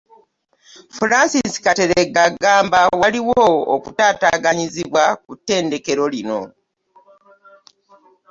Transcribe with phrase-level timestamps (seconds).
[0.97, 3.41] Francis Kateregga agamba waaliwo
[3.75, 6.41] okutaataaganyizibwa ku ttendekero lino